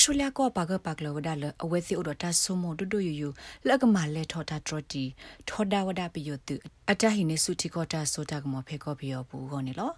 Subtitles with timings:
[0.00, 3.28] စတြေးလျကောပါကပါကလဝဒါလအဝဲစီအိုဒတာဆုမဒဒိုယူယူ
[3.66, 5.04] လက်ကမလဲထော်တာထရတီ
[5.48, 6.54] ထော်ဒါဝဒါပီယိုတူ
[6.90, 9.90] အတဟိနေစုတီကောတာဆိုတာကမဖေကောပီယောဘူးဟောနေလော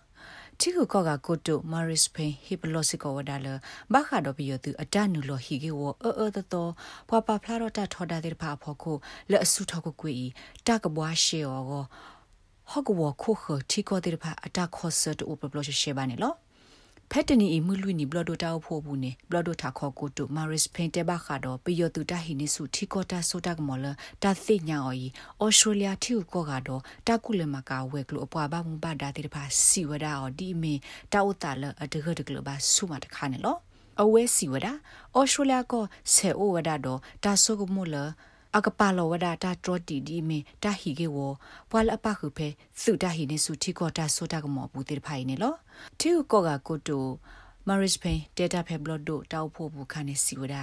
[0.61, 3.47] တီကိုကောကကိုတိုမာရစ်ဖိန်ဟီပလိုစီကောဝဒါလ
[3.93, 6.71] ဘခါဒိုပီယိုတူအတနူလောဟီကေဝအောအောတတော်
[7.09, 8.97] ပွာပါဖလာရတာထော်ဒါတဲ့ဖာဖောကို
[9.31, 10.15] လဲအစုထောက်ကိုကွေ
[10.67, 11.61] တကဘွားရှေယော
[12.71, 16.35] ဟောကဝခိုခတီကောတဲ့ဖာအတခော့ဆတ်အိုပပလိုရှေဘာနေလော
[17.15, 23.87] ဖက်တနီအမှုလွိနီဘလဒိုတာဖို့ဘူးနေဘလဒိုတာခေါ်ကိုတုမာရစ်ဖိန်တေဘခါတော့ပီယိုတူတာဟီနီစုထီကောတာဆိုတာကမောလ
[24.23, 25.09] တာသိညာအော်ဤ
[25.41, 30.75] အော်စတြေးလျထီကိုကတော့တာကုလမကာဝဲကလိုအပွားဘာမူဘာဒါတေတဖာစီဝဒါအော်ဒီမီ
[31.13, 33.57] တာဥတာလအတကတကလဘာဆုမတခါနေလော
[34.03, 34.73] အဝဲစီဝဒါ
[35.15, 35.75] အော်စတြေးလျက
[36.13, 37.97] ဆေအိုဝဒါတော့တာဆုကမိုလ
[38.57, 41.19] အကပါလောဝဒတာတရတီဒီမီတာဟီကေဝ
[41.71, 42.49] ဘွာလအပခုဖဲ
[42.83, 45.55] စုတာဟီနေစုထီကောတာဆိုတာကမောဘူးတေဖိုင်နေလော
[46.01, 47.07] တီကောကကိုတို
[47.69, 50.57] မာရစ်ဖိန်ဒေတာဖဲဘလော့ဒိုတောက်ဖို့ဘူးခါနေစီဝဒ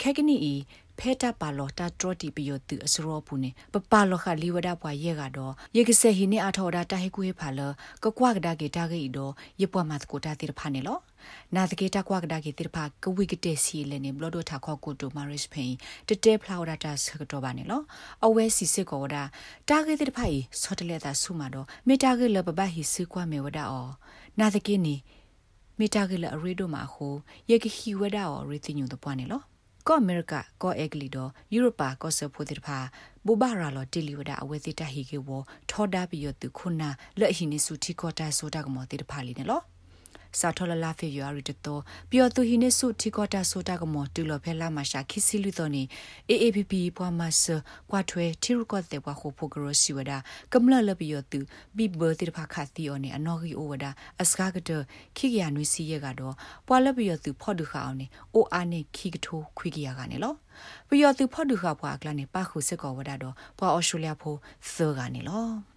[0.00, 0.54] ခဲကနီဤ
[0.98, 7.60] ဖဲတာပါလောတာတရတီပီယိုတူအစရောဘူးနေပပလောခလီဝဒပွားရဲကတော့ယေကဆေဟီနေအထောဒါတာဟေကူဟေဖာလ
[8.02, 10.98] ကကွာကဒါကေတာဂေတော့ယေပွားမတ်ကိုတာတိရဖာနေလော
[11.54, 15.72] နာတကေတာကွာကဒါကေတိရဖာကဝိကတေစီလေနေဘလော့ဒိုထာခေါကိုတိုမာရစ်ဖိန်
[16.08, 17.82] တတဲဖလာဝဒတာဆကတော့ပါနေလော
[18.24, 19.22] အဝဲစီစစ်ကောဒါ
[19.68, 23.88] တာဂေတိရဖာဤဆော့တလက်တာဆုမာတော့မေတာဂေလပပဟီစီကွာမေဝဒါအော
[24.38, 24.96] နာတကေနီ
[25.78, 27.14] မေတာဂေလအရေဒိုမာဟို
[27.50, 29.42] ယေကဟီဝဒါအောရီတိညုတပွားနေလော
[29.86, 32.78] ကောအမေရိကကောအက်ကလီဒိုယူရိုပါကောဆဖိုတိဖာ
[33.26, 35.28] ဘူဘာရာလောတီလီဝဒအဝဲတိတဟီကေဝ
[35.70, 36.88] ထောဒါပီယတုခုနာ
[37.18, 39.60] လက်ဟီနေစုတီကောတာဆိုတာကမောတိတဖာလီနေလော
[40.38, 45.82] စာထောလလာဖေယူရီတတော်ပျော်သူဟိနေစုတီကောတာဆိုတာကမောတူလောဖဲလာမရှာခိစီလူတော်နေ
[46.30, 47.44] AAPP ပွားမဆ
[47.90, 50.12] ကွာထွဲတီရကောတဲ့ဘွားခိုဖိုဂရစီဝဒ
[50.52, 51.38] ကမလလပျော်သူ
[51.76, 53.84] ဘီဘတိတဖာခါတီအောနေအနော်ဂီအိုဝဒ
[54.22, 54.70] အစကားကတ
[55.16, 56.34] ခိကရနွေစီရကတော့
[56.66, 60.34] ပွာလပျော်သူဖော့ဒူခအောင်နေအိုအာနေခိကထိုးခွေကရကနေလော
[60.88, 64.38] ပျော်သူဖော့ဒူခဘွားကလနေပါခုစစ်ကောဝဒတော့ဘွာအော်စတြေးလျဖိုး
[64.76, 65.56] သောကနေလော